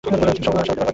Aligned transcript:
তিনি 0.05 0.15
উপহার 0.17 0.35
সামগ্রী 0.45 0.71
খাবেন। 0.77 0.87